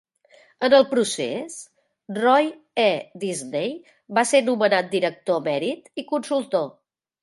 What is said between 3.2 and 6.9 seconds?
Disney va ser nomenat director emèrit i consultor.